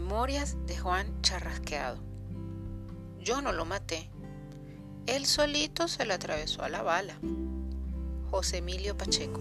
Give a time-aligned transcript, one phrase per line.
[0.00, 1.98] Memorias de Juan Charrasqueado.
[3.18, 4.08] Yo no lo maté.
[5.08, 7.18] Él solito se le atravesó a la bala.
[8.30, 9.40] José Emilio Pacheco.